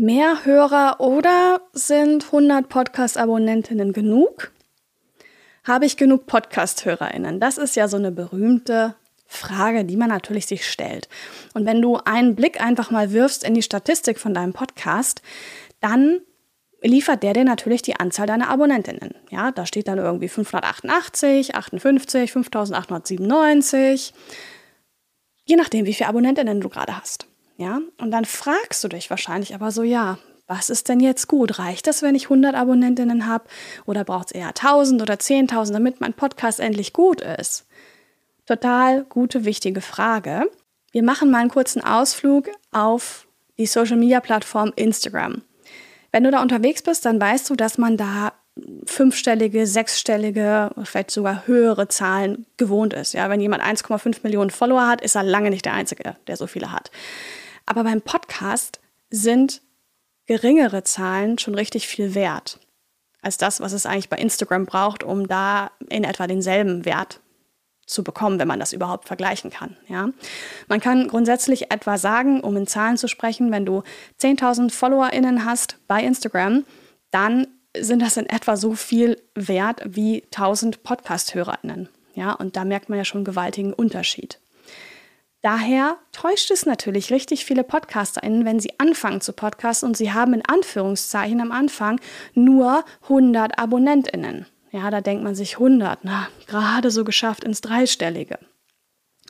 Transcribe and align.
mehr 0.00 0.44
Hörer 0.44 1.00
oder 1.00 1.60
sind 1.72 2.26
100 2.26 2.68
Podcast-Abonnentinnen 2.68 3.92
genug? 3.92 4.52
Habe 5.64 5.86
ich 5.86 5.96
genug 5.96 6.26
Podcast-HörerInnen? 6.26 7.40
Das 7.40 7.58
ist 7.58 7.76
ja 7.76 7.88
so 7.88 7.96
eine 7.96 8.10
berühmte 8.10 8.94
Frage, 9.26 9.84
die 9.84 9.96
man 9.96 10.08
natürlich 10.08 10.46
sich 10.46 10.66
stellt. 10.66 11.08
Und 11.52 11.66
wenn 11.66 11.82
du 11.82 11.96
einen 11.96 12.34
Blick 12.34 12.60
einfach 12.60 12.90
mal 12.90 13.12
wirfst 13.12 13.44
in 13.44 13.54
die 13.54 13.62
Statistik 13.62 14.18
von 14.18 14.32
deinem 14.34 14.54
Podcast, 14.54 15.20
dann 15.80 16.20
liefert 16.80 17.22
der 17.22 17.34
dir 17.34 17.44
natürlich 17.44 17.82
die 17.82 17.96
Anzahl 17.96 18.26
deiner 18.26 18.48
Abonnentinnen. 18.48 19.14
Ja, 19.30 19.50
da 19.50 19.66
steht 19.66 19.88
dann 19.88 19.98
irgendwie 19.98 20.28
588, 20.28 21.54
58, 21.54 22.32
5897, 22.32 24.14
je 25.44 25.56
nachdem, 25.56 25.86
wie 25.86 25.94
viele 25.94 26.08
Abonnentinnen 26.08 26.60
du 26.60 26.68
gerade 26.68 26.96
hast. 26.98 27.27
Ja, 27.58 27.80
und 28.00 28.12
dann 28.12 28.24
fragst 28.24 28.84
du 28.84 28.88
dich 28.88 29.10
wahrscheinlich 29.10 29.52
aber 29.52 29.72
so, 29.72 29.82
ja, 29.82 30.18
was 30.46 30.70
ist 30.70 30.88
denn 30.88 31.00
jetzt 31.00 31.26
gut? 31.26 31.58
Reicht 31.58 31.88
das, 31.88 32.02
wenn 32.02 32.14
ich 32.14 32.24
100 32.24 32.54
Abonnentinnen 32.54 33.26
habe? 33.26 33.44
Oder 33.84 34.04
braucht 34.04 34.28
es 34.28 34.32
eher 34.32 34.48
1000 34.48 35.02
oder 35.02 35.14
10.000, 35.14 35.72
damit 35.72 36.00
mein 36.00 36.14
Podcast 36.14 36.60
endlich 36.60 36.92
gut 36.92 37.20
ist? 37.20 37.66
Total 38.46 39.04
gute, 39.04 39.44
wichtige 39.44 39.80
Frage. 39.80 40.48
Wir 40.92 41.02
machen 41.02 41.30
mal 41.30 41.40
einen 41.40 41.50
kurzen 41.50 41.82
Ausflug 41.84 42.48
auf 42.70 43.26
die 43.58 43.66
Social-Media-Plattform 43.66 44.72
Instagram. 44.76 45.42
Wenn 46.12 46.24
du 46.24 46.30
da 46.30 46.40
unterwegs 46.40 46.82
bist, 46.82 47.04
dann 47.04 47.20
weißt 47.20 47.50
du, 47.50 47.56
dass 47.56 47.76
man 47.76 47.96
da 47.96 48.32
fünfstellige, 48.86 49.66
sechsstellige, 49.66 50.70
vielleicht 50.84 51.10
sogar 51.10 51.46
höhere 51.46 51.88
Zahlen 51.88 52.46
gewohnt 52.56 52.94
ist. 52.94 53.14
Ja, 53.14 53.28
wenn 53.28 53.40
jemand 53.40 53.62
1,5 53.62 54.20
Millionen 54.22 54.50
Follower 54.50 54.86
hat, 54.86 55.00
ist 55.00 55.16
er 55.16 55.24
lange 55.24 55.50
nicht 55.50 55.64
der 55.64 55.74
Einzige, 55.74 56.16
der 56.26 56.36
so 56.36 56.46
viele 56.46 56.72
hat. 56.72 56.90
Aber 57.68 57.84
beim 57.84 58.00
Podcast 58.00 58.80
sind 59.10 59.60
geringere 60.24 60.84
Zahlen 60.84 61.38
schon 61.38 61.54
richtig 61.54 61.86
viel 61.86 62.14
wert 62.14 62.58
als 63.20 63.36
das, 63.36 63.60
was 63.60 63.72
es 63.72 63.84
eigentlich 63.84 64.08
bei 64.08 64.16
Instagram 64.16 64.64
braucht, 64.64 65.02
um 65.02 65.28
da 65.28 65.70
in 65.90 66.04
etwa 66.04 66.26
denselben 66.26 66.86
Wert 66.86 67.20
zu 67.84 68.02
bekommen, 68.02 68.38
wenn 68.38 68.48
man 68.48 68.60
das 68.60 68.72
überhaupt 68.72 69.06
vergleichen 69.06 69.50
kann. 69.50 69.76
Ja? 69.86 70.08
Man 70.66 70.80
kann 70.80 71.08
grundsätzlich 71.08 71.70
etwa 71.70 71.98
sagen, 71.98 72.40
um 72.40 72.56
in 72.56 72.66
Zahlen 72.66 72.96
zu 72.96 73.06
sprechen, 73.06 73.50
wenn 73.50 73.66
du 73.66 73.82
10.000 74.18 74.70
FollowerInnen 74.70 75.44
hast 75.44 75.76
bei 75.88 76.02
Instagram, 76.02 76.64
dann 77.10 77.48
sind 77.76 78.00
das 78.00 78.16
in 78.16 78.26
etwa 78.30 78.56
so 78.56 78.74
viel 78.74 79.20
wert 79.34 79.82
wie 79.84 80.22
1000 80.24 80.82
Podcast-HörerInnen. 80.84 81.90
Ja, 82.14 82.32
und 82.32 82.56
da 82.56 82.64
merkt 82.64 82.88
man 82.88 82.96
ja 82.96 83.04
schon 83.04 83.18
einen 83.18 83.24
gewaltigen 83.26 83.74
Unterschied. 83.74 84.40
Daher 85.42 85.98
täuscht 86.10 86.50
es 86.50 86.66
natürlich 86.66 87.12
richtig 87.12 87.44
viele 87.44 87.62
PodcasterInnen, 87.62 88.44
wenn 88.44 88.58
sie 88.58 88.78
anfangen 88.78 89.20
zu 89.20 89.32
podcasten 89.32 89.88
und 89.88 89.96
sie 89.96 90.12
haben 90.12 90.34
in 90.34 90.44
Anführungszeichen 90.44 91.40
am 91.40 91.52
Anfang 91.52 92.00
nur 92.34 92.84
100 93.02 93.58
AbonnentInnen. 93.58 94.46
Ja, 94.72 94.90
da 94.90 95.00
denkt 95.00 95.22
man 95.22 95.34
sich 95.34 95.54
100, 95.54 96.00
na, 96.02 96.28
gerade 96.46 96.90
so 96.90 97.04
geschafft 97.04 97.44
ins 97.44 97.60
Dreistellige. 97.60 98.38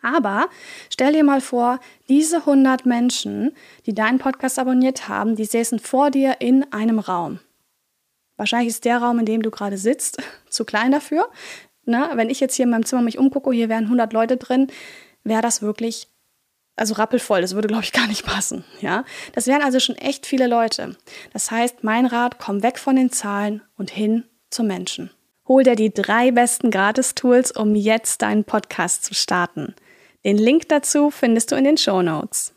Aber 0.00 0.48
stell 0.90 1.12
dir 1.12 1.24
mal 1.24 1.40
vor, 1.40 1.80
diese 2.08 2.38
100 2.38 2.86
Menschen, 2.86 3.52
die 3.86 3.94
deinen 3.94 4.18
Podcast 4.18 4.58
abonniert 4.58 5.08
haben, 5.08 5.34
die 5.34 5.44
säßen 5.44 5.80
vor 5.80 6.10
dir 6.10 6.36
in 6.40 6.72
einem 6.72 7.00
Raum. 7.00 7.40
Wahrscheinlich 8.36 8.68
ist 8.68 8.84
der 8.84 8.98
Raum, 8.98 9.18
in 9.18 9.26
dem 9.26 9.42
du 9.42 9.50
gerade 9.50 9.78
sitzt, 9.78 10.22
zu 10.48 10.64
klein 10.64 10.92
dafür. 10.92 11.28
Na, 11.84 12.16
wenn 12.16 12.30
ich 12.30 12.40
jetzt 12.40 12.54
hier 12.54 12.64
in 12.64 12.70
meinem 12.70 12.84
Zimmer 12.84 13.02
mich 13.02 13.18
umgucke, 13.18 13.52
hier 13.52 13.68
wären 13.68 13.84
100 13.84 14.12
Leute 14.12 14.36
drin, 14.36 14.68
wäre 15.28 15.42
das 15.42 15.62
wirklich 15.62 16.08
also 16.78 16.94
rappelvoll, 16.94 17.40
das 17.40 17.54
würde, 17.54 17.68
glaube 17.68 17.84
ich, 17.84 17.92
gar 17.94 18.06
nicht 18.06 18.24
passen. 18.24 18.64
Ja? 18.80 19.04
Das 19.32 19.46
wären 19.46 19.62
also 19.62 19.80
schon 19.80 19.96
echt 19.96 20.26
viele 20.26 20.46
Leute. 20.46 20.96
Das 21.32 21.50
heißt, 21.50 21.82
mein 21.82 22.06
Rat, 22.06 22.38
komm 22.38 22.62
weg 22.62 22.78
von 22.78 22.96
den 22.96 23.10
Zahlen 23.10 23.62
und 23.76 23.90
hin 23.90 24.24
zum 24.50 24.66
Menschen. 24.66 25.10
Hol 25.48 25.62
dir 25.62 25.76
die 25.76 25.92
drei 25.92 26.32
besten 26.32 26.70
Gratis-Tools, 26.70 27.52
um 27.52 27.74
jetzt 27.74 28.22
deinen 28.22 28.44
Podcast 28.44 29.04
zu 29.04 29.14
starten. 29.14 29.74
Den 30.24 30.36
Link 30.36 30.68
dazu 30.68 31.10
findest 31.10 31.52
du 31.52 31.56
in 31.56 31.64
den 31.64 31.78
Show 31.78 32.02
Notes. 32.02 32.52